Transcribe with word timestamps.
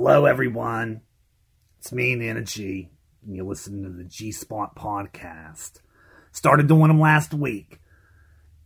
Hello, 0.00 0.26
everyone. 0.26 1.00
It's 1.80 1.92
me, 1.92 2.14
Nana 2.14 2.42
G, 2.42 2.88
and 3.26 3.34
you're 3.34 3.44
listening 3.44 3.82
to 3.82 3.90
the 3.90 4.04
G 4.04 4.30
Spot 4.30 4.76
podcast. 4.76 5.80
Started 6.30 6.68
doing 6.68 6.86
them 6.86 7.00
last 7.00 7.34
week, 7.34 7.80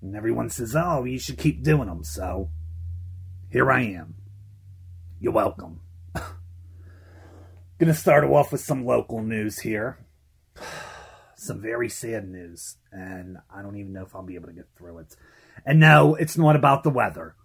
and 0.02 0.14
everyone 0.14 0.50
says, 0.50 0.76
oh, 0.76 1.04
you 1.04 1.18
should 1.18 1.38
keep 1.38 1.62
doing 1.62 1.88
them, 1.88 2.04
so 2.04 2.50
here 3.50 3.72
I 3.72 3.80
am. 3.80 4.16
You're 5.20 5.32
welcome. 5.32 5.80
Gonna 7.78 7.94
start 7.94 8.24
off 8.24 8.52
with 8.52 8.60
some 8.60 8.84
local 8.84 9.22
news 9.22 9.60
here. 9.60 10.04
Some 11.34 11.62
very 11.62 11.88
sad 11.88 12.28
news, 12.28 12.76
and 12.92 13.38
I 13.50 13.62
don't 13.62 13.78
even 13.78 13.94
know 13.94 14.02
if 14.02 14.14
I'll 14.14 14.22
be 14.22 14.34
able 14.34 14.48
to 14.48 14.52
get 14.52 14.68
through 14.76 14.98
it. 14.98 15.16
And 15.64 15.80
no, 15.80 16.14
it's 16.14 16.36
not 16.36 16.56
about 16.56 16.84
the 16.84 16.90
weather. 16.90 17.36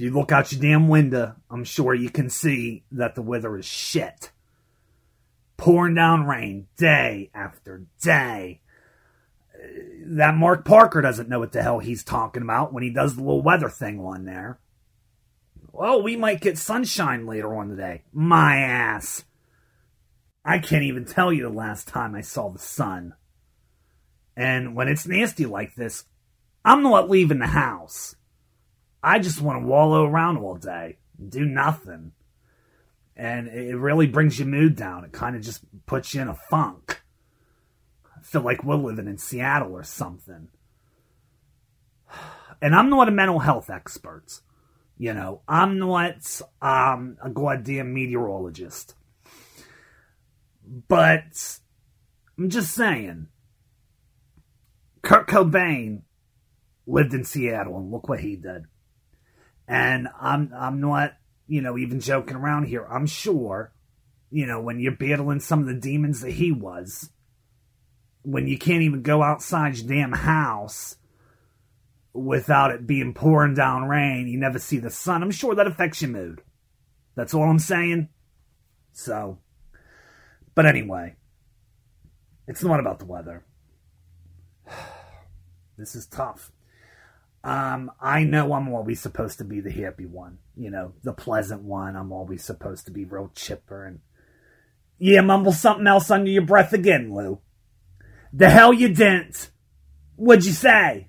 If 0.00 0.04
you 0.04 0.12
look 0.12 0.32
out 0.32 0.50
your 0.50 0.62
damn 0.62 0.88
window, 0.88 1.36
I'm 1.50 1.62
sure 1.62 1.92
you 1.92 2.08
can 2.08 2.30
see 2.30 2.84
that 2.90 3.14
the 3.14 3.20
weather 3.20 3.58
is 3.58 3.66
shit. 3.66 4.30
Pouring 5.58 5.94
down 5.94 6.24
rain 6.24 6.68
day 6.78 7.30
after 7.34 7.84
day. 8.02 8.62
That 10.06 10.36
Mark 10.36 10.64
Parker 10.64 11.02
doesn't 11.02 11.28
know 11.28 11.38
what 11.38 11.52
the 11.52 11.62
hell 11.62 11.80
he's 11.80 12.02
talking 12.02 12.40
about 12.40 12.72
when 12.72 12.82
he 12.82 12.88
does 12.88 13.14
the 13.14 13.20
little 13.20 13.42
weather 13.42 13.68
thing 13.68 14.00
on 14.00 14.24
there. 14.24 14.58
Well, 15.70 16.02
we 16.02 16.16
might 16.16 16.40
get 16.40 16.56
sunshine 16.56 17.26
later 17.26 17.54
on 17.54 17.68
today. 17.68 18.04
My 18.10 18.56
ass. 18.56 19.24
I 20.42 20.60
can't 20.60 20.84
even 20.84 21.04
tell 21.04 21.30
you 21.30 21.42
the 21.42 21.50
last 21.50 21.88
time 21.88 22.14
I 22.14 22.22
saw 22.22 22.48
the 22.48 22.58
sun. 22.58 23.12
And 24.34 24.74
when 24.74 24.88
it's 24.88 25.06
nasty 25.06 25.44
like 25.44 25.74
this, 25.74 26.06
I'm 26.64 26.82
not 26.82 27.10
leaving 27.10 27.40
the 27.40 27.48
house. 27.48 28.16
I 29.02 29.18
just 29.18 29.40
want 29.40 29.62
to 29.62 29.66
wallow 29.66 30.04
around 30.04 30.38
all 30.38 30.56
day, 30.56 30.98
do 31.28 31.44
nothing. 31.44 32.12
And 33.16 33.48
it 33.48 33.76
really 33.76 34.06
brings 34.06 34.38
your 34.38 34.48
mood 34.48 34.76
down. 34.76 35.04
It 35.04 35.12
kind 35.12 35.36
of 35.36 35.42
just 35.42 35.62
puts 35.86 36.14
you 36.14 36.22
in 36.22 36.28
a 36.28 36.34
funk. 36.34 37.02
I 38.16 38.22
feel 38.22 38.42
like 38.42 38.64
we're 38.64 38.76
living 38.76 39.06
in 39.06 39.18
Seattle 39.18 39.72
or 39.72 39.82
something. 39.82 40.48
And 42.62 42.74
I'm 42.74 42.90
not 42.90 43.08
a 43.08 43.10
mental 43.10 43.38
health 43.38 43.70
expert. 43.70 44.42
You 44.98 45.14
know, 45.14 45.40
I'm 45.48 45.78
not 45.78 46.42
um, 46.60 47.16
a 47.24 47.30
goddamn 47.30 47.94
meteorologist. 47.94 48.96
But 50.88 51.58
I'm 52.36 52.50
just 52.50 52.74
saying, 52.74 53.28
Kurt 55.00 55.26
Cobain 55.26 56.02
lived 56.86 57.14
in 57.14 57.24
Seattle, 57.24 57.78
and 57.78 57.90
look 57.90 58.10
what 58.10 58.20
he 58.20 58.36
did. 58.36 58.64
And 59.70 60.08
I'm 60.20 60.52
I'm 60.52 60.80
not, 60.80 61.12
you 61.46 61.62
know, 61.62 61.78
even 61.78 62.00
joking 62.00 62.36
around 62.36 62.64
here. 62.64 62.84
I'm 62.84 63.06
sure, 63.06 63.72
you 64.28 64.44
know, 64.44 64.60
when 64.60 64.80
you're 64.80 64.96
battling 64.96 65.38
some 65.38 65.60
of 65.60 65.66
the 65.66 65.74
demons 65.74 66.22
that 66.22 66.32
he 66.32 66.50
was, 66.50 67.10
when 68.22 68.48
you 68.48 68.58
can't 68.58 68.82
even 68.82 69.02
go 69.02 69.22
outside 69.22 69.76
your 69.76 69.86
damn 69.86 70.10
house 70.10 70.96
without 72.12 72.72
it 72.72 72.84
being 72.84 73.14
pouring 73.14 73.54
down 73.54 73.84
rain, 73.84 74.26
you 74.26 74.40
never 74.40 74.58
see 74.58 74.78
the 74.78 74.90
sun. 74.90 75.22
I'm 75.22 75.30
sure 75.30 75.54
that 75.54 75.68
affects 75.68 76.02
your 76.02 76.10
mood. 76.10 76.42
That's 77.14 77.32
all 77.32 77.48
I'm 77.48 77.60
saying. 77.60 78.08
So, 78.92 79.38
but 80.56 80.66
anyway, 80.66 81.14
it's 82.48 82.64
not 82.64 82.80
about 82.80 82.98
the 82.98 83.06
weather. 83.06 83.44
This 85.78 85.94
is 85.94 86.06
tough. 86.06 86.52
Um, 87.42 87.90
I 88.00 88.24
know 88.24 88.52
I'm 88.52 88.68
always 88.68 89.00
supposed 89.00 89.38
to 89.38 89.44
be 89.44 89.60
the 89.60 89.70
happy 89.70 90.04
one, 90.04 90.38
you 90.56 90.70
know, 90.70 90.92
the 91.02 91.14
pleasant 91.14 91.62
one. 91.62 91.96
I'm 91.96 92.12
always 92.12 92.44
supposed 92.44 92.84
to 92.86 92.92
be 92.92 93.04
real 93.04 93.30
chipper 93.34 93.86
and 93.86 94.00
yeah, 94.98 95.22
mumble 95.22 95.52
something 95.52 95.86
else 95.86 96.10
under 96.10 96.30
your 96.30 96.44
breath 96.44 96.74
again, 96.74 97.14
Lou. 97.14 97.40
The 98.34 98.50
hell 98.50 98.74
you 98.74 98.92
didn't. 98.92 99.50
What'd 100.16 100.44
you 100.44 100.52
say? 100.52 101.08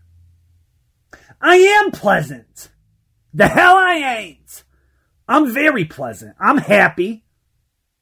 I 1.42 1.58
am 1.58 1.92
pleasant. 1.92 2.70
The 3.34 3.48
hell 3.48 3.76
I 3.76 3.96
ain't. 3.96 4.64
I'm 5.28 5.54
very 5.54 5.84
pleasant. 5.84 6.36
I'm 6.40 6.58
happy. 6.58 7.26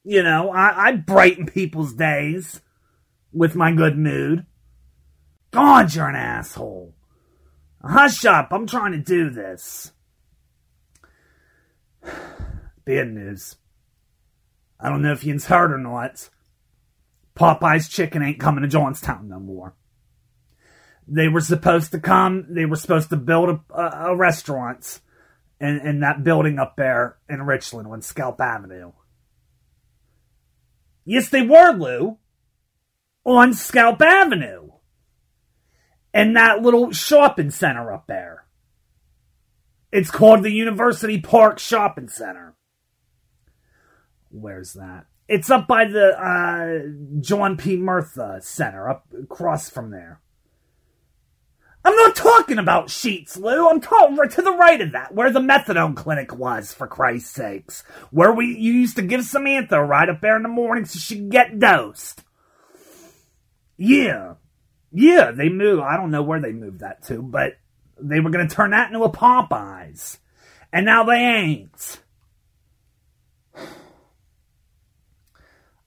You 0.03 0.21
know, 0.21 0.51
I, 0.51 0.87
I 0.87 0.91
brighten 0.93 1.47
people's 1.47 1.93
days 1.93 2.61
with 3.31 3.55
my 3.55 3.71
good 3.71 3.97
mood. 3.97 4.45
God, 5.51 5.93
you're 5.93 6.07
an 6.07 6.15
asshole. 6.15 6.93
Hush 7.83 8.25
up, 8.25 8.49
I'm 8.51 8.67
trying 8.67 8.91
to 8.91 8.99
do 8.99 9.29
this. 9.29 9.93
Bad 12.85 13.13
news. 13.13 13.55
I 14.79 14.89
don't 14.89 15.01
know 15.01 15.11
if 15.11 15.23
you've 15.23 15.43
heard 15.45 15.71
or 15.71 15.77
not. 15.77 16.29
Popeye's 17.35 17.87
Chicken 17.87 18.21
ain't 18.21 18.39
coming 18.39 18.63
to 18.63 18.67
Johnstown 18.67 19.29
no 19.29 19.39
more. 19.39 19.75
They 21.07 21.27
were 21.27 21.41
supposed 21.41 21.91
to 21.91 21.99
come, 21.99 22.47
they 22.49 22.65
were 22.65 22.75
supposed 22.75 23.09
to 23.09 23.17
build 23.17 23.49
a, 23.49 23.73
a, 23.73 24.11
a 24.11 24.15
restaurant 24.15 24.99
in, 25.59 25.79
in 25.79 25.99
that 26.01 26.23
building 26.23 26.59
up 26.59 26.75
there 26.75 27.17
in 27.29 27.41
Richland 27.41 27.87
on 27.87 28.01
Scalp 28.01 28.39
Avenue. 28.41 28.91
Yes, 31.05 31.29
they 31.29 31.41
were, 31.41 31.71
Lou. 31.71 32.17
On 33.25 33.53
Scalp 33.53 34.01
Avenue 34.01 34.69
and 36.13 36.35
that 36.35 36.61
little 36.61 36.91
shopping 36.91 37.51
center 37.51 37.91
up 37.91 38.07
there. 38.07 38.45
It's 39.91 40.11
called 40.11 40.43
the 40.43 40.51
University 40.51 41.19
Park 41.19 41.59
Shopping 41.59 42.09
Center. 42.09 42.55
Where's 44.29 44.73
that? 44.73 45.05
It's 45.27 45.49
up 45.49 45.67
by 45.67 45.85
the 45.85 46.19
uh, 46.19 47.21
John 47.21 47.57
P. 47.57 47.75
Murtha 47.75 48.39
Center, 48.41 48.89
up 48.89 49.07
across 49.23 49.69
from 49.69 49.91
there. 49.91 50.21
I'm 51.85 51.95
not 51.95 52.15
talking 52.15 52.57
about 52.57 52.89
Sheets, 52.89 53.37
Lou. 53.37 53.69
I'm 53.69 53.79
talking 53.79 54.17
right 54.17 54.29
to 54.31 54.41
the 54.41 54.51
right 54.51 54.81
of 54.81 54.91
that, 54.91 55.13
where 55.13 55.31
the 55.31 55.39
methadone 55.39 55.95
clinic 55.95 56.35
was, 56.35 56.73
for 56.73 56.87
Christ's 56.87 57.31
sakes. 57.31 57.83
Where 58.11 58.33
we 58.33 58.47
you 58.47 58.73
used 58.73 58.97
to 58.97 59.01
give 59.01 59.23
Samantha 59.23 59.79
a 59.79 59.83
ride 59.83 60.09
up 60.09 60.19
there 60.19 60.35
in 60.35 60.43
the 60.43 60.49
morning 60.49 60.85
so 60.85 60.99
she 60.99 61.15
could 61.15 61.31
get 61.31 61.57
dosed. 61.57 62.23
Yeah, 63.77 64.33
yeah, 64.91 65.31
they 65.31 65.49
moved. 65.49 65.81
I 65.83 65.97
don't 65.97 66.11
know 66.11 66.23
where 66.23 66.41
they 66.41 66.51
moved 66.51 66.79
that 66.79 67.03
to, 67.07 67.21
but 67.21 67.57
they 67.99 68.19
were 68.19 68.29
going 68.29 68.47
to 68.47 68.53
turn 68.53 68.71
that 68.71 68.87
into 68.87 69.03
a 69.03 69.11
Popeyes. 69.11 70.17
And 70.71 70.85
now 70.85 71.03
they 71.03 71.17
ain't. 71.17 72.01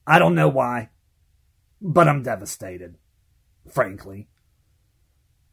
I 0.07 0.19
don't 0.19 0.35
know 0.35 0.49
why, 0.49 0.91
but 1.81 2.09
I'm 2.09 2.23
devastated, 2.23 2.97
frankly. 3.71 4.29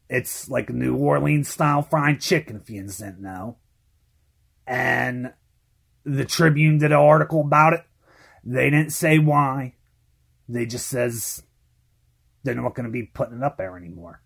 It's 0.08 0.48
like 0.48 0.70
New 0.70 0.96
Orleans 0.96 1.48
style 1.48 1.82
fried 1.82 2.20
chicken, 2.20 2.56
if 2.56 2.68
you 2.68 2.82
didn't 2.82 3.20
know. 3.20 3.58
And 4.66 5.32
the 6.04 6.24
Tribune 6.24 6.78
did 6.78 6.90
an 6.90 6.98
article 6.98 7.42
about 7.42 7.74
it. 7.74 7.84
They 8.42 8.70
didn't 8.70 8.92
say 8.92 9.18
why. 9.18 9.74
They 10.48 10.66
just 10.66 10.88
says 10.88 11.44
they're 12.42 12.54
not 12.54 12.74
going 12.74 12.86
to 12.86 12.92
be 12.92 13.04
putting 13.04 13.38
it 13.38 13.42
up 13.42 13.58
there 13.58 13.76
anymore. 13.76 14.22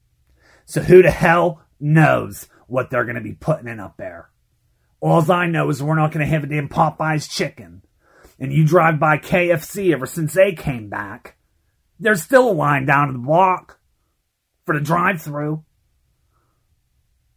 So 0.64 0.80
who 0.80 1.02
the 1.02 1.10
hell 1.10 1.62
knows 1.80 2.48
what 2.66 2.90
they're 2.90 3.04
going 3.04 3.16
to 3.16 3.20
be 3.20 3.34
putting 3.34 3.68
in 3.68 3.80
up 3.80 3.96
there? 3.96 4.30
All 5.00 5.30
I 5.30 5.46
know 5.46 5.68
is 5.68 5.82
we're 5.82 5.96
not 5.96 6.12
going 6.12 6.24
to 6.24 6.32
have 6.32 6.44
a 6.44 6.46
damn 6.46 6.68
Popeye's 6.68 7.28
chicken. 7.28 7.82
And 8.38 8.52
you 8.52 8.66
drive 8.66 8.98
by 8.98 9.18
KFC 9.18 9.92
ever 9.92 10.06
since 10.06 10.34
they 10.34 10.52
came 10.52 10.88
back. 10.88 11.36
There's 12.00 12.22
still 12.22 12.50
a 12.50 12.52
line 12.52 12.86
down 12.86 13.12
the 13.12 13.18
block 13.18 13.78
for 14.64 14.74
the 14.74 14.84
drive 14.84 15.22
through. 15.22 15.64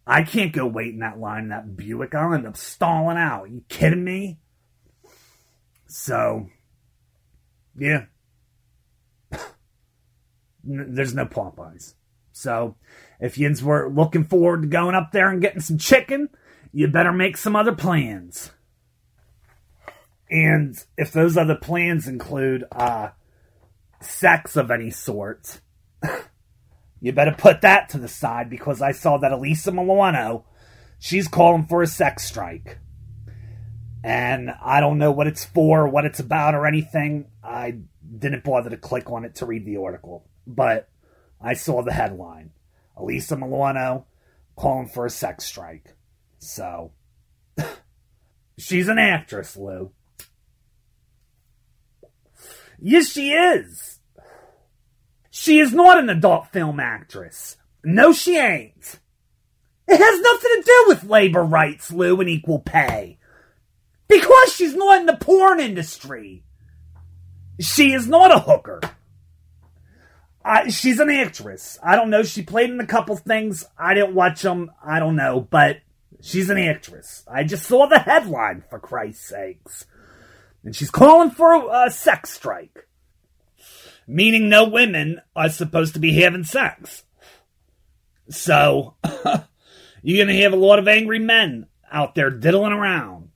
I 0.06 0.24
can't 0.24 0.54
go 0.54 0.66
wait 0.66 0.94
in 0.94 1.00
that 1.00 1.20
line 1.20 1.44
in 1.44 1.50
that 1.50 1.76
Buick. 1.76 2.16
I'll 2.16 2.34
end 2.34 2.48
up 2.48 2.56
stalling 2.56 3.18
out. 3.18 3.44
Are 3.44 3.48
you 3.48 3.64
kidding 3.68 4.04
me? 4.04 4.40
So, 5.88 6.48
yeah, 7.78 8.06
there's 10.68 11.14
no 11.14 11.26
Popeyes. 11.26 11.94
So 12.32 12.76
if 13.20 13.38
yins 13.38 13.64
were 13.64 13.90
looking 13.90 14.24
forward 14.24 14.62
to 14.62 14.68
going 14.68 14.96
up 14.96 15.12
there 15.12 15.30
and 15.30 15.42
getting 15.42 15.62
some 15.62 15.78
chicken, 15.78 16.30
you 16.72 16.88
better 16.88 17.12
make 17.12 17.38
some 17.38 17.56
other 17.56 17.74
plans. 17.74 18.52
And 20.30 20.78
if 20.98 21.12
those 21.12 21.38
other 21.38 21.56
plans 21.56 22.08
include 22.08 22.66
uh, 22.72 23.10
sex 24.02 24.56
of 24.56 24.70
any 24.70 24.92
sort, 24.92 25.62
you 27.02 27.12
better 27.14 27.36
put 27.36 27.62
that 27.62 27.90
to 27.90 27.98
the 27.98 28.08
side 28.08 28.50
because 28.50 28.82
I 28.82 28.92
saw 28.92 29.18
that 29.18 29.32
Alyssa 29.32 29.74
Milano, 29.74 30.46
she's 31.00 31.28
calling 31.28 31.66
for 31.66 31.82
a 31.82 31.88
sex 31.88 32.26
strike. 32.26 32.78
And 34.04 34.52
I 34.64 34.80
don't 34.80 35.00
know 35.00 35.12
what 35.12 35.28
it's 35.28 35.44
for, 35.44 35.88
what 35.88 36.06
it's 36.06 36.20
about, 36.20 36.54
or 36.54 36.68
anything. 36.68 37.28
I 37.44 37.80
didn't 38.20 38.44
bother 38.44 38.70
to 38.70 38.78
click 38.78 39.10
on 39.10 39.26
it 39.26 39.36
to 39.36 39.46
read 39.46 39.66
the 39.66 39.78
article 39.78 40.28
but 40.48 40.90
I 41.42 41.54
saw 41.54 41.84
the 41.84 41.94
headline. 41.94 42.52
Alyssa 42.98 43.38
Milano 43.38 44.06
calling 44.56 44.88
for 44.88 45.06
a 45.06 45.10
sex 45.10 45.46
strike. 45.46 45.96
So, 46.40 46.94
she's 48.58 48.88
an 48.88 48.98
actress, 48.98 49.56
Lou. 49.56 49.92
Yes, 52.80 53.10
she 53.12 53.32
is. 53.32 54.00
She 55.30 55.60
is 55.60 55.74
not 55.74 56.00
an 56.00 56.10
adult 56.10 56.48
film 56.48 56.80
actress. 56.80 57.58
No, 57.84 58.14
she 58.14 58.38
ain't. 58.38 59.00
It 59.88 59.98
has 59.98 60.20
nothing 60.20 60.50
to 60.56 60.64
do 60.66 60.86
with 60.88 61.10
labor 61.10 61.44
rights, 61.44 61.92
Lou, 61.92 62.20
and 62.20 62.30
equal 62.30 62.60
pay. 62.60 63.20
Because 64.08 64.54
she's 64.54 64.76
not 64.76 65.00
in 65.00 65.06
the 65.06 65.18
porn 65.18 65.60
industry. 65.60 66.44
She 67.60 67.94
is 67.94 68.08
not 68.08 68.36
a 68.36 68.40
hooker. 68.40 68.82
Uh, 70.48 70.70
she's 70.70 71.02
an 71.02 71.10
actress. 71.10 71.78
I 71.84 71.98
don't 71.98 72.10
know. 72.10 72.24
She 72.24 72.42
played 72.42 72.70
in 72.70 72.80
a 72.80 72.86
couple 72.86 73.18
things. 73.18 73.66
I 73.78 73.94
didn't 73.94 74.16
watch 74.16 74.42
them. 74.44 74.72
I 74.82 75.00
don't 75.00 75.18
know. 75.18 75.42
But 75.42 75.82
she's 76.22 76.50
an 76.50 76.58
actress. 76.58 77.26
I 77.30 77.44
just 77.44 77.66
saw 77.66 77.86
the 77.88 78.00
headline, 78.00 78.64
for 78.70 78.80
Christ's 78.80 79.28
sakes. 79.28 79.86
And 80.64 80.74
she's 80.74 80.90
calling 80.90 81.32
for 81.32 81.52
a, 81.52 81.88
a 81.88 81.92
sex 81.92 82.30
strike. 82.30 82.88
Meaning 84.08 84.48
no 84.48 84.70
women 84.70 85.20
are 85.36 85.50
supposed 85.50 85.96
to 85.96 86.00
be 86.00 86.14
having 86.14 86.46
sex. 86.46 87.04
So, 88.30 88.96
you're 90.02 90.26
to 90.28 90.42
have 90.44 90.54
a 90.54 90.58
lot 90.58 90.80
of 90.80 90.88
angry 90.88 91.20
men 91.20 91.68
out 91.92 92.16
there 92.16 92.30
diddling 92.30 92.72
around. 92.72 93.27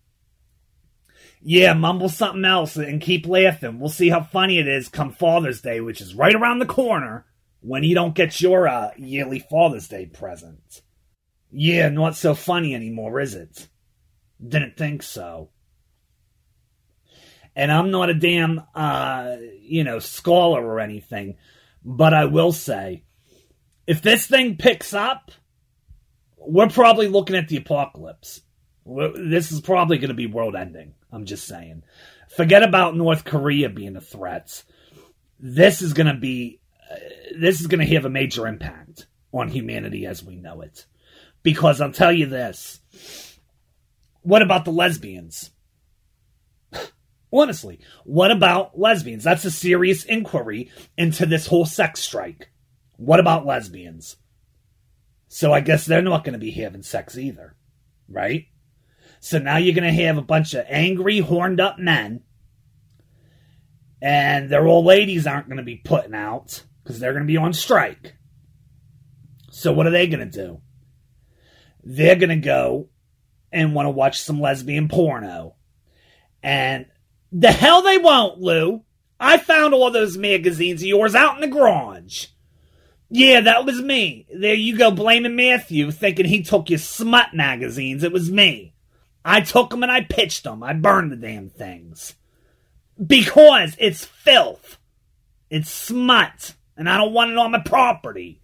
Yeah, 1.43 1.73
mumble 1.73 2.09
something 2.09 2.45
else 2.45 2.75
and 2.75 3.01
keep 3.01 3.27
laughing. 3.27 3.79
We'll 3.79 3.89
see 3.89 4.09
how 4.09 4.21
funny 4.21 4.59
it 4.59 4.67
is 4.67 4.89
come 4.89 5.11
Father's 5.11 5.61
Day, 5.61 5.81
which 5.81 5.99
is 5.99 6.13
right 6.13 6.35
around 6.35 6.59
the 6.59 6.67
corner 6.67 7.25
when 7.61 7.83
you 7.83 7.95
don't 7.95 8.13
get 8.13 8.39
your 8.39 8.67
uh, 8.67 8.91
yearly 8.97 9.39
Father's 9.39 9.87
Day 9.87 10.05
present. 10.05 10.81
Yeah, 11.51 11.89
not 11.89 12.15
so 12.15 12.35
funny 12.35 12.75
anymore, 12.75 13.19
is 13.19 13.33
it? 13.33 13.67
Didn't 14.45 14.77
think 14.77 15.03
so. 15.03 15.49
And 17.55 17.71
I'm 17.71 17.91
not 17.91 18.09
a 18.09 18.13
damn, 18.13 18.61
uh, 18.73 19.35
you 19.59 19.83
know, 19.83 19.99
scholar 19.99 20.63
or 20.63 20.79
anything, 20.79 21.37
but 21.83 22.13
I 22.13 22.25
will 22.25 22.51
say, 22.51 23.03
if 23.87 24.01
this 24.01 24.27
thing 24.27 24.57
picks 24.57 24.93
up, 24.93 25.31
we're 26.37 26.69
probably 26.69 27.07
looking 27.07 27.35
at 27.35 27.49
the 27.49 27.57
apocalypse. 27.57 28.41
This 28.85 29.51
is 29.51 29.59
probably 29.59 29.97
going 29.97 30.09
to 30.09 30.15
be 30.15 30.27
world 30.27 30.55
ending. 30.55 30.93
I'm 31.11 31.25
just 31.25 31.45
saying. 31.45 31.83
Forget 32.35 32.63
about 32.63 32.95
North 32.95 33.25
Korea 33.25 33.69
being 33.69 33.95
a 33.95 34.01
threat. 34.01 34.63
This 35.39 35.81
is 35.81 35.93
going 35.93 36.07
to 36.07 36.19
be, 36.19 36.59
uh, 36.89 36.95
this 37.37 37.59
is 37.59 37.67
going 37.67 37.85
to 37.85 37.93
have 37.93 38.05
a 38.05 38.09
major 38.09 38.47
impact 38.47 39.07
on 39.33 39.49
humanity 39.49 40.05
as 40.05 40.23
we 40.23 40.35
know 40.35 40.61
it. 40.61 40.85
Because 41.43 41.81
I'll 41.81 41.91
tell 41.91 42.11
you 42.11 42.27
this. 42.27 42.79
What 44.21 44.41
about 44.41 44.65
the 44.65 44.71
lesbians? 44.71 45.51
Honestly, 47.33 47.79
what 48.05 48.31
about 48.31 48.79
lesbians? 48.79 49.23
That's 49.23 49.45
a 49.45 49.51
serious 49.51 50.03
inquiry 50.05 50.71
into 50.97 51.25
this 51.25 51.47
whole 51.47 51.65
sex 51.65 52.01
strike. 52.01 52.49
What 52.97 53.19
about 53.19 53.45
lesbians? 53.45 54.17
So 55.27 55.53
I 55.53 55.61
guess 55.61 55.85
they're 55.85 56.01
not 56.01 56.23
going 56.23 56.33
to 56.33 56.39
be 56.39 56.51
having 56.51 56.83
sex 56.83 57.17
either, 57.17 57.55
right? 58.07 58.47
So 59.23 59.37
now 59.37 59.57
you're 59.57 59.75
going 59.75 59.95
to 59.95 60.03
have 60.03 60.17
a 60.17 60.23
bunch 60.23 60.55
of 60.55 60.65
angry, 60.67 61.19
horned 61.19 61.61
up 61.61 61.77
men, 61.77 62.21
and 64.01 64.49
their 64.49 64.65
old 64.65 64.83
ladies 64.85 65.27
aren't 65.27 65.47
going 65.47 65.57
to 65.57 65.63
be 65.63 65.75
putting 65.77 66.15
out 66.15 66.63
because 66.83 66.99
they're 66.99 67.13
going 67.13 67.23
to 67.23 67.31
be 67.31 67.37
on 67.37 67.53
strike. 67.53 68.15
So 69.51 69.73
what 69.73 69.85
are 69.85 69.91
they 69.91 70.07
going 70.07 70.27
to 70.27 70.45
do? 70.45 70.61
They're 71.83 72.15
going 72.15 72.29
to 72.29 72.35
go 72.37 72.89
and 73.51 73.75
want 73.75 73.85
to 73.85 73.91
watch 73.91 74.19
some 74.19 74.41
lesbian 74.41 74.89
porno. 74.89 75.55
And 76.41 76.87
the 77.31 77.51
hell 77.51 77.83
they 77.83 77.99
won't, 77.99 78.39
Lou. 78.39 78.83
I 79.19 79.37
found 79.37 79.75
all 79.75 79.91
those 79.91 80.17
magazines 80.17 80.81
of 80.81 80.87
yours 80.87 81.13
out 81.13 81.35
in 81.35 81.41
the 81.41 81.55
garage. 81.55 82.25
Yeah, 83.11 83.41
that 83.41 83.65
was 83.65 83.79
me. 83.79 84.25
There 84.33 84.55
you 84.55 84.75
go, 84.75 84.89
blaming 84.89 85.35
Matthew, 85.35 85.91
thinking 85.91 86.25
he 86.25 86.41
took 86.41 86.71
your 86.71 86.79
smut 86.79 87.35
magazines. 87.35 88.03
It 88.03 88.11
was 88.11 88.31
me. 88.31 88.73
I 89.23 89.41
took 89.41 89.69
them 89.69 89.83
and 89.83 89.91
I 89.91 90.01
pitched 90.01 90.43
them. 90.43 90.63
I 90.63 90.73
burned 90.73 91.11
the 91.11 91.15
damn 91.15 91.49
things. 91.49 92.15
Because 93.03 93.75
it's 93.79 94.05
filth. 94.05 94.77
It's 95.49 95.69
smut. 95.69 96.55
And 96.77 96.89
I 96.89 96.97
don't 96.97 97.13
want 97.13 97.31
it 97.31 97.37
on 97.37 97.51
my 97.51 97.59
property. 97.59 98.41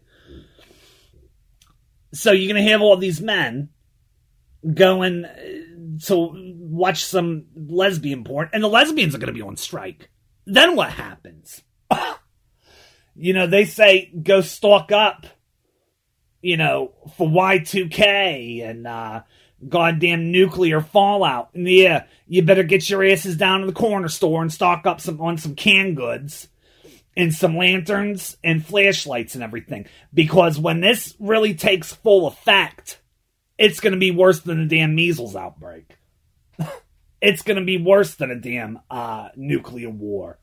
So 2.13 2.31
you're 2.31 2.51
going 2.51 2.63
to 2.63 2.71
have 2.71 2.81
all 2.81 2.97
these 2.97 3.21
men 3.21 3.69
going 4.74 5.25
to 6.06 6.33
watch 6.35 7.06
some 7.06 7.45
lesbian 7.56 8.24
porn, 8.24 8.50
and 8.53 8.63
the 8.63 8.68
lesbians 8.68 9.15
are 9.15 9.19
going 9.19 9.27
to 9.27 9.33
be 9.33 9.41
on 9.41 9.57
strike. 9.57 10.09
Then 10.45 10.75
what 10.75 10.89
happens? 10.89 11.62
you 13.15 13.33
know, 13.33 13.47
they 13.47 13.65
say 13.65 14.12
go 14.24 14.41
stock 14.41 14.91
up, 14.91 15.27
you 16.41 16.57
know, 16.57 16.94
for 17.18 17.27
Y2K 17.27 18.68
and, 18.68 18.88
uh, 18.88 19.21
goddamn 19.68 20.31
nuclear 20.31 20.81
fallout. 20.81 21.50
And 21.54 21.68
yeah, 21.68 22.06
you 22.27 22.42
better 22.42 22.63
get 22.63 22.89
your 22.89 23.04
asses 23.04 23.38
down 23.38 23.62
to 23.62 23.68
the 23.68 23.74
corner 23.74 24.09
store 24.09 24.42
and 24.42 24.51
stock 24.51 24.86
up 24.86 25.01
some 25.01 25.19
on 25.21 25.38
some 25.38 25.56
canned 25.56 25.98
goods 25.98 26.48
and 27.15 27.33
some 27.33 27.57
lanterns 27.57 28.38
and 28.44 28.65
flashlights 28.65 29.33
and 29.36 29.44
everything. 29.44 29.88
Because 30.13 30.59
when 30.59 30.81
this 30.81 31.15
really 31.19 31.56
takes 31.56 31.94
full 31.94 32.27
effect, 32.27 33.00
it's 33.57 33.80
going 33.80 33.94
to 33.94 34.00
be 34.00 34.12
worse 34.12 34.42
than 34.42 34.59
the 34.59 34.75
damn 34.75 34.94
measles 34.94 35.36
outbreak. 35.36 35.98
it's 37.21 37.42
going 37.42 37.60
to 37.60 37.65
be 37.65 37.77
worse 37.77 38.15
than 38.15 38.30
a 38.30 38.39
damn 38.39 38.80
uh, 38.92 39.30
nuclear 39.36 39.89
war. 39.89 40.38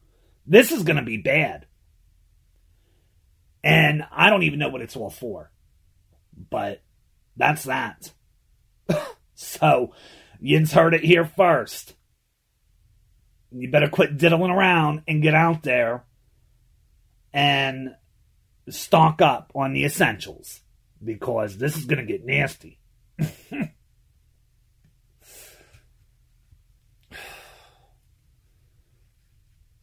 This 0.47 0.73
is 0.73 0.83
going 0.83 0.97
to 0.97 1.03
be 1.03 1.19
bad. 1.19 1.67
And 3.63 4.05
I 4.11 4.29
don't 4.29 4.43
even 4.43 4.59
know 4.59 4.69
what 4.69 4.83
it's 4.83 4.97
all 4.97 5.11
for. 5.11 5.51
But 6.51 6.83
that's 7.37 7.65
that. 7.65 8.13
so, 9.35 9.93
Yin's 10.41 10.73
heard 10.73 10.95
it 10.95 11.05
here 11.05 11.25
first. 11.25 11.95
You 13.51 13.71
better 13.71 13.89
quit 13.89 14.17
diddling 14.19 14.51
around 14.51 15.03
and 15.07 15.23
get 15.23 15.35
out 15.35 15.63
there 15.63 16.05
and 17.33 17.95
stock 18.69 19.23
up 19.23 19.53
on 19.55 19.73
the 19.73 19.85
essentials 19.85 20.61
because 21.03 21.57
this 21.59 21.77
is 21.77 21.85
going 21.85 22.05
to 22.05 22.13
get 22.13 22.25
nasty. 22.25 22.79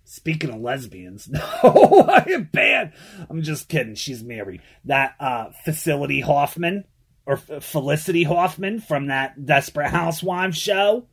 Speaking 0.03 0.49
of 0.49 0.59
lesbians, 0.61 1.29
no, 1.31 1.39
I 1.41 2.25
am 2.29 2.49
bad. 2.51 2.93
I'm 3.29 3.41
just 3.41 3.69
kidding. 3.69 3.95
She's 3.95 4.23
married. 4.23 4.61
That 4.85 5.15
uh, 5.19 5.51
Facility 5.63 6.19
Hoffman 6.19 6.83
or 7.25 7.37
Felicity 7.37 8.23
Hoffman 8.23 8.79
from 8.79 9.07
that 9.07 9.45
Desperate 9.45 9.89
Housewives 9.89 10.57
show. 10.57 11.07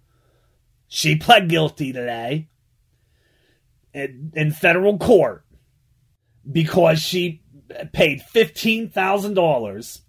She 0.88 1.16
pled 1.16 1.48
guilty 1.48 1.92
today 1.92 2.48
in, 3.92 4.32
in 4.34 4.52
federal 4.52 4.98
court 4.98 5.44
because 6.50 7.00
she 7.00 7.42
paid 7.92 8.22
$15,000 8.34 10.00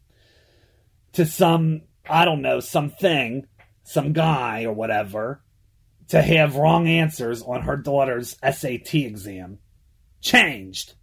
to 1.14 1.26
some, 1.26 1.82
I 2.10 2.26
don't 2.26 2.42
know, 2.42 2.60
something, 2.60 3.46
some 3.84 4.14
guy 4.14 4.64
or 4.64 4.74
whatever, 4.74 5.42
to 6.10 6.22
have 6.22 6.56
wrong 6.56 6.88
answers 6.88 7.42
on 7.42 7.64
her 7.64 7.78
daughter's 7.78 8.38
SAT 8.42 8.94
exam 8.96 9.60
changed 10.22 10.94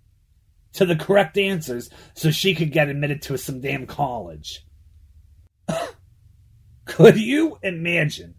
to 0.73 0.85
the 0.85 0.97
correct 0.97 1.39
answers 1.39 1.91
so 2.15 2.31
she 2.31 2.55
could 2.55 2.73
get 2.73 2.89
admitted 2.89 3.23
to 3.23 3.39
some 3.39 3.61
damn 3.61 3.87
college. 3.87 4.66
Could 6.85 7.19
you 7.19 7.59
imagine? 7.63 8.35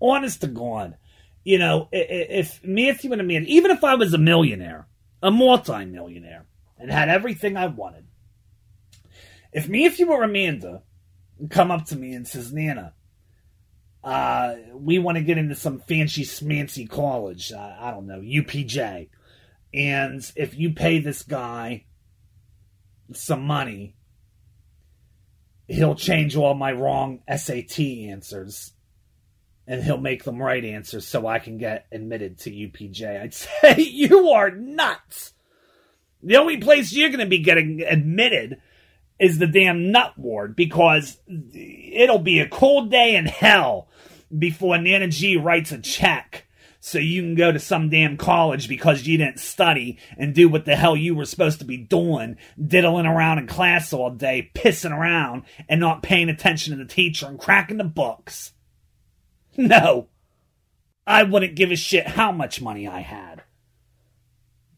Honest 0.00 0.40
to 0.42 0.46
God, 0.46 0.96
you 1.44 1.58
know, 1.58 1.88
if 1.92 2.60
Matthew 2.62 3.12
and 3.12 3.20
Amanda, 3.20 3.48
even 3.48 3.70
if 3.70 3.82
I 3.82 3.94
was 3.94 4.12
a 4.12 4.18
millionaire, 4.18 4.86
a 5.22 5.30
multi-millionaire, 5.30 6.46
and 6.78 6.90
had 6.90 7.08
everything 7.08 7.56
I 7.56 7.66
wanted, 7.66 8.06
if 9.52 9.68
Matthew 9.68 10.06
or 10.06 10.22
Amanda 10.22 10.82
come 11.50 11.70
up 11.70 11.86
to 11.86 11.96
me 11.96 12.12
and 12.12 12.26
says, 12.26 12.52
Nana, 12.52 12.94
uh, 14.04 14.54
we 14.74 14.98
want 14.98 15.16
to 15.18 15.24
get 15.24 15.38
into 15.38 15.54
some 15.54 15.80
fancy 15.80 16.24
smancy 16.24 16.88
college, 16.88 17.52
uh, 17.52 17.76
I 17.80 17.90
don't 17.90 18.06
know, 18.06 18.20
UPJ, 18.20 19.08
and 19.74 20.32
if 20.36 20.56
you 20.56 20.72
pay 20.72 21.00
this 21.00 21.22
guy 21.22 21.84
some 23.12 23.42
money, 23.42 23.96
he'll 25.68 25.94
change 25.94 26.34
all 26.34 26.54
my 26.54 26.72
wrong 26.72 27.20
SAT 27.28 27.78
answers 27.78 28.72
and 29.66 29.84
he'll 29.84 29.98
make 29.98 30.24
them 30.24 30.42
right 30.42 30.64
answers 30.64 31.06
so 31.06 31.26
I 31.26 31.38
can 31.38 31.58
get 31.58 31.86
admitted 31.92 32.38
to 32.40 32.50
UPJ. 32.50 33.20
I'd 33.22 33.34
say, 33.34 33.76
You 33.78 34.30
are 34.30 34.50
nuts. 34.50 35.34
The 36.22 36.36
only 36.36 36.56
place 36.56 36.92
you're 36.92 37.10
going 37.10 37.20
to 37.20 37.26
be 37.26 37.38
getting 37.38 37.82
admitted 37.82 38.60
is 39.20 39.38
the 39.38 39.46
damn 39.46 39.92
nut 39.92 40.18
ward 40.18 40.56
because 40.56 41.18
it'll 41.28 42.18
be 42.18 42.40
a 42.40 42.48
cold 42.48 42.90
day 42.90 43.14
in 43.14 43.26
hell 43.26 43.88
before 44.36 44.78
Nana 44.78 45.08
G 45.08 45.36
writes 45.36 45.70
a 45.70 45.78
check 45.78 46.47
so 46.80 46.98
you 46.98 47.22
can 47.22 47.34
go 47.34 47.50
to 47.50 47.58
some 47.58 47.88
damn 47.90 48.16
college 48.16 48.68
because 48.68 49.06
you 49.06 49.18
didn't 49.18 49.40
study 49.40 49.98
and 50.16 50.34
do 50.34 50.48
what 50.48 50.64
the 50.64 50.76
hell 50.76 50.96
you 50.96 51.14
were 51.14 51.24
supposed 51.24 51.58
to 51.58 51.64
be 51.64 51.76
doing, 51.76 52.36
diddling 52.64 53.06
around 53.06 53.38
in 53.38 53.46
class 53.46 53.92
all 53.92 54.10
day, 54.10 54.50
pissing 54.54 54.96
around, 54.96 55.42
and 55.68 55.80
not 55.80 56.02
paying 56.02 56.28
attention 56.28 56.76
to 56.76 56.82
the 56.82 56.88
teacher 56.88 57.26
and 57.26 57.38
cracking 57.38 57.78
the 57.78 57.84
books. 57.84 58.52
No. 59.56 60.08
I 61.06 61.24
wouldn't 61.24 61.56
give 61.56 61.72
a 61.72 61.76
shit 61.76 62.06
how 62.06 62.30
much 62.30 62.60
money 62.60 62.86
I 62.86 63.00
had. 63.00 63.42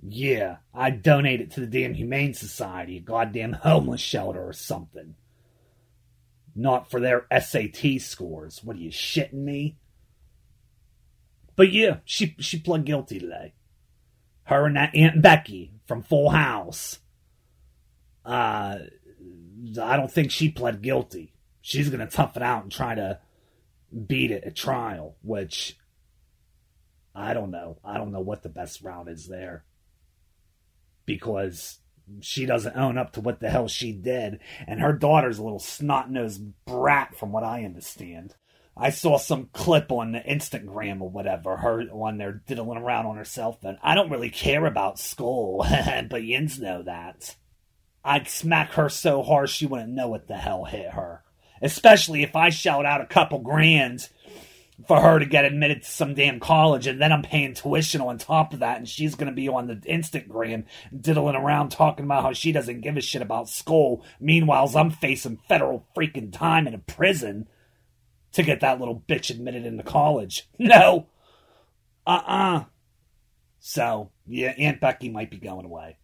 Yeah, 0.03 0.57
I'd 0.73 1.03
donate 1.03 1.43
it 1.43 1.51
to 1.53 1.61
the 1.61 1.67
damn 1.67 1.93
Humane 1.93 2.33
Society, 2.33 2.97
a 2.97 3.01
goddamn 3.01 3.53
homeless 3.53 4.01
shelter 4.01 4.43
or 4.43 4.55
something. 4.55 5.17
Not 6.55 6.91
for 6.91 7.01
their 7.01 7.27
SAT 7.31 8.01
scores. 8.01 8.65
What 8.65 8.77
are 8.77 8.81
you 8.81 8.91
shitting 8.91 9.35
me? 9.35 9.77
But 11.57 11.73
yeah, 11.73 11.99
she 12.05 12.37
she 12.39 12.59
pled 12.59 12.85
guilty 12.85 13.19
today. 13.19 13.55
Her 14.45 14.67
and 14.67 14.77
that 14.77 14.95
Aunt 14.95 15.23
Becky 15.23 15.73
from 15.87 16.03
Full 16.03 16.31
House. 16.31 17.01
Uh, 18.25 18.79
I 19.81 19.97
don't 19.97 20.11
think 20.11 20.31
she 20.31 20.51
pled 20.51 20.83
guilty. 20.83 21.35
She's 21.61 21.91
gonna 21.91 22.09
tough 22.09 22.37
it 22.37 22.43
out 22.43 22.63
and 22.63 22.73
try 22.73 22.95
to 22.95 23.21
beat 24.07 24.31
it 24.31 24.45
at 24.45 24.57
trial, 24.57 25.17
which 25.23 25.77
I 27.15 27.35
don't 27.35 27.51
know. 27.51 27.79
I 27.85 27.99
don't 27.99 28.13
know 28.13 28.21
what 28.21 28.43
the 28.43 28.49
best 28.49 28.83
route 28.83 29.09
is 29.09 29.27
there. 29.27 29.65
Because 31.07 31.79
she 32.21 32.47
doesn't 32.47 32.77
own 32.77 32.99
up 32.99 33.13
to 33.13 33.21
what 33.21 33.41
the 33.41 33.51
hell 33.51 33.69
she 33.69 33.93
did, 33.93 34.41
and 34.67 34.81
her 34.81 34.93
daughter's 34.93 35.39
a 35.39 35.43
little 35.43 35.59
snot 35.59 36.11
nosed 36.11 36.43
brat, 36.67 37.17
from 37.17 37.33
what 37.33 37.45
I 37.45 37.65
understand. 37.65 38.35
I 38.77 38.91
saw 38.91 39.19
some 39.19 39.51
clip 39.53 39.93
on 39.93 40.13
the 40.13 40.21
Instagram 40.21 41.01
or 41.01 41.11
whatever, 41.11 41.57
her 41.57 41.83
on 41.93 42.19
there 42.19 42.43
diddling 42.47 42.79
around 42.79 43.07
on 43.07 43.17
herself. 43.17 43.63
And 43.63 43.79
I 43.83 43.95
don't 43.95 44.11
really 44.11 44.31
care 44.31 44.65
about 44.65 44.99
school, 44.99 45.67
but 46.11 46.25
yins 46.25 46.59
know 46.59 46.83
that. 46.83 47.37
I'd 48.05 48.29
smack 48.29 48.73
her 48.73 48.89
so 48.89 49.23
hard 49.23 49.51
she 49.51 49.67
wouldn't 49.67 49.93
know 49.93 50.09
what 50.09 50.29
the 50.29 50.37
hell 50.37 50.65
hit 50.65 50.93
her. 50.93 51.23
Especially 51.61 52.23
if 52.23 52.35
I 52.35 52.49
shout 52.49 52.87
out 52.87 53.03
a 53.03 53.07
couple 53.07 53.41
grand 53.41 54.09
for 54.89 54.99
her 54.99 55.19
to 55.19 55.27
get 55.27 55.45
admitted 55.45 55.83
to 55.83 55.91
some 55.91 56.15
damn 56.15 56.41
college, 56.41 56.87
and 56.87 56.99
then 56.99 57.13
I'm 57.13 57.23
paying 57.23 57.53
tuition 57.53 58.01
on 58.01 58.17
top 58.17 58.55
of 58.55 58.61
that, 58.61 58.79
and 58.79 58.89
she's 58.89 59.15
gonna 59.15 59.33
be 59.33 59.47
on 59.47 59.67
the 59.67 59.77
Instagram 59.77 60.65
diddling 60.99 61.37
around 61.37 61.69
talking 61.69 62.07
about 62.07 62.23
how 62.23 62.33
she 62.33 62.51
doesn't 62.51 62.81
give 62.81 62.97
a 62.97 63.03
shit 63.03 63.21
about 63.21 63.51
school. 63.51 64.03
Meanwhile, 64.19 64.73
I'm 64.75 64.91
facing 64.91 65.39
federal 65.49 65.87
freaking 65.95 66.33
time 66.33 66.67
in 66.67 66.73
a 66.73 66.79
prison 66.79 67.47
to 68.33 68.43
get 68.43 68.61
that 68.61 68.79
little 68.79 69.03
bitch 69.09 69.31
admitted 69.31 69.67
into 69.67 69.83
college. 69.83 70.49
No. 70.59 71.07
Uh 72.07 72.23
uh 72.27 72.65
So, 73.59 74.11
yeah, 74.27 74.55
Aunt 74.59 74.81
Becky 74.81 75.09
might 75.11 75.31
be 75.31 75.39
going 75.39 75.67
away. 75.67 75.99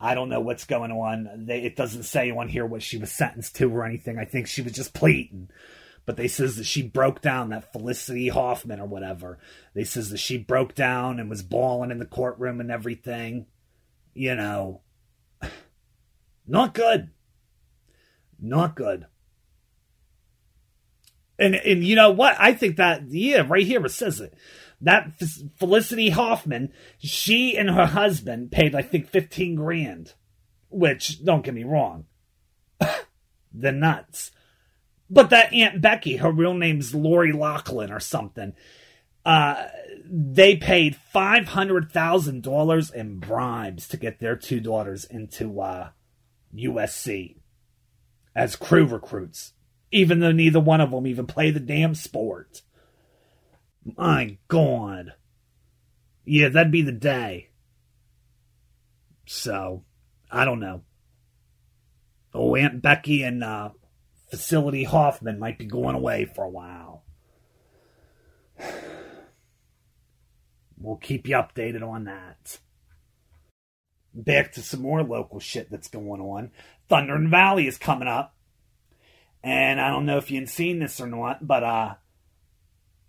I 0.00 0.14
don't 0.14 0.28
know 0.28 0.40
what's 0.40 0.64
going 0.66 0.90
on. 0.90 1.46
They, 1.46 1.62
it 1.62 1.76
doesn't 1.76 2.02
say 2.02 2.30
on 2.30 2.48
here 2.48 2.66
what 2.66 2.82
she 2.82 2.98
was 2.98 3.10
sentenced 3.10 3.56
to 3.56 3.70
or 3.70 3.84
anything. 3.84 4.18
I 4.18 4.24
think 4.24 4.46
she 4.46 4.60
was 4.60 4.72
just 4.72 4.92
pleading. 4.92 5.48
But 6.06 6.16
they 6.16 6.28
says 6.28 6.56
that 6.56 6.66
she 6.66 6.82
broke 6.82 7.22
down 7.22 7.48
that 7.48 7.72
Felicity 7.72 8.28
Huffman 8.28 8.80
or 8.80 8.86
whatever. 8.86 9.38
They 9.74 9.84
says 9.84 10.10
that 10.10 10.18
she 10.18 10.36
broke 10.36 10.74
down 10.74 11.18
and 11.18 11.30
was 11.30 11.42
bawling 11.42 11.90
in 11.90 11.98
the 11.98 12.04
courtroom 12.04 12.60
and 12.60 12.70
everything. 12.70 13.46
You 14.12 14.34
know, 14.34 14.82
not 16.46 16.74
good. 16.74 17.10
Not 18.38 18.76
good. 18.76 19.06
And 21.38 21.54
and 21.54 21.84
you 21.84 21.96
know 21.96 22.10
what? 22.10 22.36
I 22.38 22.54
think 22.54 22.76
that 22.76 23.08
yeah, 23.08 23.44
right 23.46 23.66
here 23.66 23.84
it 23.84 23.90
says 23.90 24.20
it. 24.20 24.34
That 24.80 25.12
Felicity 25.58 26.10
Huffman, 26.10 26.72
she 26.98 27.56
and 27.56 27.70
her 27.70 27.86
husband 27.86 28.52
paid 28.52 28.74
I 28.74 28.82
think 28.82 29.08
fifteen 29.08 29.56
grand, 29.56 30.14
which 30.68 31.24
don't 31.24 31.44
get 31.44 31.54
me 31.54 31.64
wrong, 31.64 32.04
the 33.52 33.72
nuts. 33.72 34.30
But 35.10 35.30
that 35.30 35.52
Aunt 35.52 35.80
Becky, 35.80 36.16
her 36.16 36.30
real 36.30 36.54
name's 36.54 36.94
Lori 36.94 37.32
Loughlin 37.32 37.92
or 37.92 38.00
something. 38.00 38.54
Uh, 39.24 39.68
they 40.04 40.54
paid 40.56 40.96
five 40.96 41.48
hundred 41.48 41.90
thousand 41.90 42.42
dollars 42.42 42.90
in 42.90 43.18
bribes 43.18 43.88
to 43.88 43.96
get 43.96 44.20
their 44.20 44.36
two 44.36 44.60
daughters 44.60 45.04
into 45.04 45.60
uh, 45.60 45.88
USC 46.54 47.36
as 48.36 48.54
crew 48.56 48.84
recruits 48.84 49.52
even 49.90 50.20
though 50.20 50.32
neither 50.32 50.60
one 50.60 50.80
of 50.80 50.90
them 50.90 51.06
even 51.06 51.26
play 51.26 51.50
the 51.50 51.60
damn 51.60 51.94
sport. 51.94 52.62
My 53.96 54.38
God. 54.48 55.14
Yeah, 56.24 56.48
that'd 56.48 56.72
be 56.72 56.82
the 56.82 56.92
day. 56.92 57.50
So, 59.26 59.84
I 60.30 60.44
don't 60.44 60.60
know. 60.60 60.82
Oh, 62.32 62.56
Aunt 62.56 62.82
Becky 62.82 63.22
and 63.22 63.44
uh, 63.44 63.70
Facility 64.30 64.84
Hoffman 64.84 65.38
might 65.38 65.58
be 65.58 65.66
going 65.66 65.94
away 65.94 66.24
for 66.24 66.44
a 66.44 66.50
while. 66.50 67.04
We'll 70.76 70.96
keep 70.96 71.26
you 71.28 71.36
updated 71.36 71.82
on 71.82 72.04
that. 72.04 72.58
Back 74.12 74.52
to 74.52 74.60
some 74.60 74.82
more 74.82 75.02
local 75.02 75.40
shit 75.40 75.70
that's 75.70 75.88
going 75.88 76.20
on. 76.20 76.50
Thunder 76.90 77.14
and 77.14 77.30
Valley 77.30 77.66
is 77.66 77.78
coming 77.78 78.06
up. 78.06 78.34
And 79.44 79.78
I 79.78 79.90
don't 79.90 80.06
know 80.06 80.16
if 80.16 80.30
you've 80.30 80.48
seen 80.48 80.78
this 80.78 81.02
or 81.02 81.06
not, 81.06 81.46
but 81.46 81.62
uh, 81.62 81.94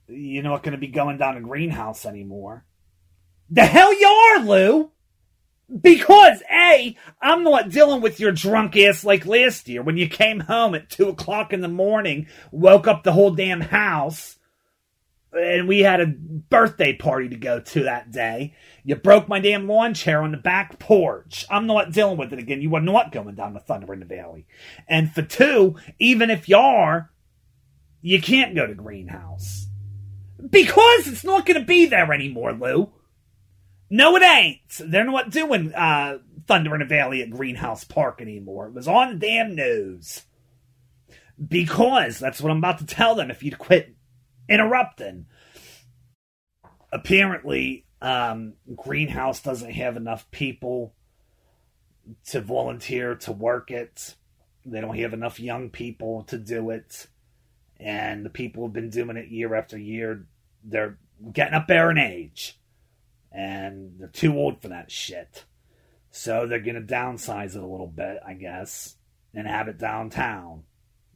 you're 0.09 0.43
not 0.43 0.63
going 0.63 0.73
to 0.73 0.77
be 0.77 0.87
going 0.87 1.17
down 1.17 1.35
to 1.35 1.41
greenhouse 1.41 2.05
anymore. 2.05 2.65
The 3.49 3.65
hell 3.65 3.97
you 3.97 4.07
are, 4.07 4.39
Lou! 4.43 4.91
Because 5.81 6.43
A, 6.51 6.95
I'm 7.21 7.43
not 7.43 7.69
dealing 7.69 8.01
with 8.01 8.19
your 8.19 8.33
drunk 8.33 8.75
ass 8.75 9.05
like 9.05 9.25
last 9.25 9.69
year 9.69 9.81
when 9.81 9.95
you 9.95 10.09
came 10.09 10.41
home 10.41 10.75
at 10.75 10.89
two 10.89 11.07
o'clock 11.07 11.53
in 11.53 11.61
the 11.61 11.69
morning, 11.69 12.27
woke 12.51 12.85
up 12.85 13.03
the 13.03 13.13
whole 13.13 13.31
damn 13.33 13.61
house, 13.61 14.35
and 15.35 15.67
we 15.67 15.79
had 15.79 16.01
a 16.01 16.07
birthday 16.07 16.95
party 16.95 17.29
to 17.29 17.35
go 17.35 17.59
to 17.59 17.83
that 17.83 18.11
day. 18.11 18.53
You 18.83 18.95
broke 18.95 19.27
my 19.27 19.39
damn 19.39 19.67
lawn 19.67 19.93
chair 19.93 20.21
on 20.21 20.31
the 20.31 20.37
back 20.37 20.79
porch. 20.79 21.45
I'm 21.49 21.67
not 21.67 21.91
dealing 21.91 22.17
with 22.17 22.33
it 22.33 22.39
again. 22.39 22.61
You 22.61 22.73
are 22.75 22.81
not 22.81 23.11
going 23.11 23.35
down 23.35 23.53
the 23.53 23.59
Thunder 23.59 23.93
in 23.93 23.99
the 23.99 24.05
Valley. 24.05 24.47
And 24.87 25.11
for 25.11 25.21
two, 25.21 25.75
even 25.99 26.29
if 26.29 26.47
you 26.47 26.57
are, 26.57 27.11
you 28.01 28.21
can't 28.21 28.55
go 28.55 28.67
to 28.67 28.75
Greenhouse. 28.75 29.67
Because 30.49 31.07
it's 31.07 31.23
not 31.23 31.45
going 31.45 31.59
to 31.59 31.65
be 31.65 31.85
there 31.85 32.13
anymore, 32.13 32.53
Lou. 32.53 32.91
No, 33.89 34.15
it 34.15 34.23
ain't. 34.23 34.59
They're 34.79 35.03
not 35.03 35.31
doing 35.31 35.73
uh, 35.73 36.19
Thunder 36.47 36.75
in 36.75 36.79
the 36.79 36.85
Valley 36.85 37.21
at 37.21 37.29
Greenhouse 37.29 37.83
Park 37.83 38.21
anymore. 38.21 38.67
It 38.67 38.73
was 38.73 38.87
on 38.87 39.13
the 39.13 39.27
damn 39.27 39.55
news. 39.55 40.23
Because 41.45 42.19
that's 42.19 42.39
what 42.39 42.51
I'm 42.51 42.59
about 42.59 42.79
to 42.79 42.85
tell 42.85 43.15
them 43.15 43.29
if 43.29 43.43
you'd 43.43 43.57
quit 43.57 43.94
interrupting. 44.49 45.27
Apparently, 46.91 47.85
um, 48.01 48.53
Greenhouse 48.75 49.41
doesn't 49.41 49.71
have 49.71 49.97
enough 49.97 50.29
people 50.31 50.93
to 52.27 52.41
volunteer 52.41 53.15
to 53.15 53.31
work 53.31 53.71
it. 53.71 54.15
They 54.65 54.81
don't 54.81 54.97
have 54.97 55.13
enough 55.13 55.39
young 55.39 55.69
people 55.69 56.23
to 56.23 56.37
do 56.37 56.69
it. 56.69 57.07
And 57.79 58.25
the 58.25 58.29
people 58.29 58.63
have 58.63 58.73
been 58.73 58.89
doing 58.89 59.17
it 59.17 59.29
year 59.29 59.53
after 59.55 59.77
year. 59.77 60.25
They're 60.63 60.97
getting 61.31 61.53
up 61.53 61.67
there 61.67 61.91
in 61.91 61.97
age. 61.97 62.59
And 63.31 63.95
they're 63.99 64.07
too 64.07 64.37
old 64.37 64.61
for 64.61 64.69
that 64.69 64.91
shit. 64.91 65.45
So 66.11 66.47
they're 66.47 66.59
going 66.59 66.75
to 66.75 66.93
downsize 66.93 67.55
it 67.55 67.61
a 67.61 67.67
little 67.67 67.91
bit, 67.93 68.19
I 68.25 68.35
guess, 68.35 68.95
and 69.33 69.45
have 69.47 69.67
it 69.67 69.77
downtown 69.77 70.63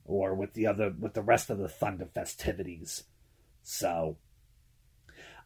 or 0.03 0.33
with 0.33 0.53
the 0.53 0.67
other 0.67 0.93
with 0.99 1.13
the 1.13 1.21
rest 1.21 1.49
of 1.49 1.57
the 1.57 1.69
Thunder 1.69 2.05
festivities. 2.13 3.03
So, 3.63 4.17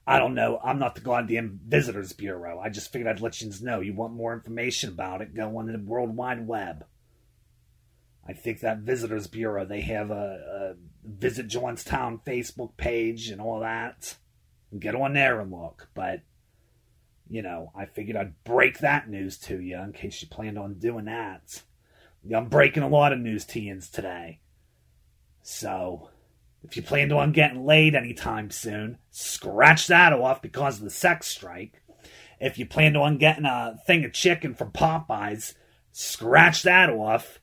I 0.05 0.19
don't 0.19 0.35
know. 0.35 0.59
I'm 0.63 0.79
not 0.79 0.95
the 0.95 1.01
goddamn 1.01 1.59
Visitors 1.65 2.13
Bureau. 2.13 2.59
I 2.59 2.69
just 2.69 2.91
figured 2.91 3.07
I'd 3.07 3.21
let 3.21 3.41
you 3.41 3.51
know. 3.61 3.79
You 3.79 3.93
want 3.93 4.13
more 4.13 4.33
information 4.33 4.89
about 4.89 5.21
it, 5.21 5.35
go 5.35 5.57
on 5.57 5.67
the 5.67 5.79
World 5.79 6.15
Wide 6.15 6.45
Web. 6.45 6.85
I 8.27 8.33
think 8.33 8.61
that 8.61 8.79
Visitors 8.79 9.27
Bureau, 9.27 9.65
they 9.65 9.81
have 9.81 10.09
a, 10.09 10.75
a 10.75 11.07
Visit 11.07 11.47
Johnstown 11.47 12.19
Facebook 12.25 12.77
page 12.77 13.29
and 13.29 13.41
all 13.41 13.59
that. 13.59 14.15
Get 14.77 14.95
on 14.95 15.13
there 15.13 15.39
and 15.41 15.51
look. 15.51 15.89
But, 15.93 16.21
you 17.29 17.41
know, 17.41 17.71
I 17.75 17.85
figured 17.85 18.15
I'd 18.15 18.43
break 18.43 18.79
that 18.79 19.09
news 19.09 19.37
to 19.39 19.59
you 19.59 19.77
in 19.79 19.91
case 19.91 20.21
you 20.21 20.27
planned 20.29 20.57
on 20.57 20.75
doing 20.75 21.05
that. 21.05 21.63
I'm 22.33 22.47
breaking 22.47 22.83
a 22.83 22.87
lot 22.87 23.11
of 23.11 23.19
news 23.19 23.43
to 23.45 23.79
today. 23.89 24.39
So, 25.41 26.09
if 26.63 26.77
you 26.77 26.83
planned 26.83 27.11
on 27.11 27.31
getting 27.31 27.65
laid 27.65 27.93
anytime 27.93 28.49
soon, 28.49 28.97
scratch 29.11 29.87
that 29.87 30.13
off 30.13 30.41
because 30.41 30.77
of 30.77 30.85
the 30.85 30.89
sex 30.89 31.27
strike. 31.27 31.81
If 32.39 32.57
you 32.57 32.65
planned 32.65 32.97
on 32.97 33.17
getting 33.17 33.45
a 33.45 33.77
thing 33.85 34.05
of 34.05 34.13
chicken 34.13 34.53
from 34.53 34.71
Popeyes, 34.71 35.53
scratch 35.91 36.63
that 36.63 36.89
off 36.89 37.39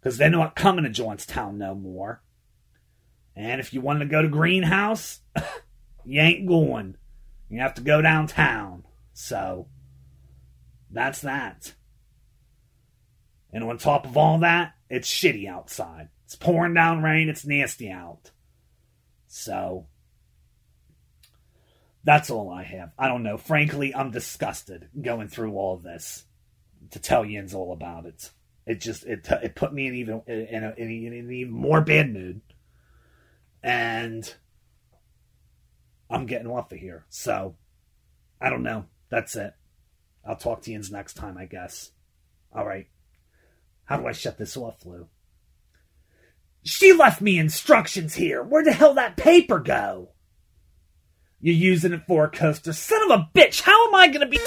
because 0.00 0.16
they're 0.16 0.30
not 0.30 0.56
coming 0.56 0.84
to 0.84 0.90
Johnstown 0.90 1.58
no 1.58 1.74
more. 1.74 2.22
And 3.34 3.60
if 3.60 3.74
you 3.74 3.80
wanted 3.80 4.00
to 4.00 4.10
go 4.10 4.22
to 4.22 4.28
Greenhouse, 4.28 5.20
you 6.04 6.20
ain't 6.20 6.48
going. 6.48 6.96
You 7.50 7.60
have 7.60 7.74
to 7.74 7.82
go 7.82 8.00
downtown. 8.00 8.84
So 9.12 9.68
that's 10.90 11.20
that. 11.20 11.74
And 13.52 13.64
on 13.64 13.78
top 13.78 14.06
of 14.06 14.16
all 14.16 14.38
that, 14.38 14.74
it's 14.88 15.12
shitty 15.12 15.48
outside. 15.48 16.08
It's 16.24 16.36
pouring 16.36 16.74
down 16.74 17.02
rain. 17.02 17.28
It's 17.28 17.46
nasty 17.46 17.90
out. 17.90 18.30
So 19.28 19.86
that's 22.04 22.30
all 22.30 22.50
I 22.50 22.62
have. 22.62 22.92
I 22.98 23.08
don't 23.08 23.22
know. 23.22 23.36
Frankly, 23.36 23.94
I'm 23.94 24.10
disgusted 24.10 24.88
going 25.00 25.28
through 25.28 25.54
all 25.54 25.74
of 25.74 25.82
this 25.82 26.24
to 26.90 26.98
tell 26.98 27.24
Yins 27.24 27.54
all 27.54 27.72
about 27.72 28.06
it. 28.06 28.30
It 28.66 28.80
just 28.80 29.04
it 29.04 29.26
it 29.42 29.54
put 29.54 29.72
me 29.72 29.86
in 29.86 29.94
even 29.96 30.22
in, 30.26 30.64
a, 30.64 30.74
in, 30.76 30.90
in 30.90 31.12
an 31.12 31.32
even 31.32 31.50
more 31.50 31.80
bad 31.80 32.12
mood, 32.12 32.40
and 33.62 34.32
I'm 36.10 36.26
getting 36.26 36.48
off 36.48 36.72
of 36.72 36.78
here. 36.78 37.04
So 37.08 37.56
I 38.40 38.50
don't 38.50 38.62
know. 38.62 38.86
That's 39.08 39.36
it. 39.36 39.54
I'll 40.24 40.36
talk 40.36 40.62
to 40.62 40.72
Yins 40.72 40.90
next 40.90 41.14
time, 41.14 41.38
I 41.38 41.46
guess. 41.46 41.92
All 42.52 42.66
right. 42.66 42.88
How 43.84 43.98
do 43.98 44.06
I 44.06 44.12
shut 44.12 44.36
this 44.36 44.56
off, 44.56 44.84
Lou? 44.84 45.06
She 46.66 46.92
left 46.92 47.20
me 47.20 47.38
instructions 47.38 48.16
here. 48.16 48.42
Where 48.42 48.64
the 48.64 48.72
hell 48.72 48.94
that 48.94 49.16
paper 49.16 49.60
go? 49.60 50.08
You're 51.40 51.54
using 51.54 51.92
it 51.92 52.02
for 52.08 52.24
a 52.24 52.28
coaster. 52.28 52.72
Son 52.72 53.08
of 53.08 53.20
a 53.20 53.30
bitch! 53.38 53.60
How 53.60 53.86
am 53.86 53.94
I 53.94 54.08
gonna 54.08 54.26
be? 54.26 54.40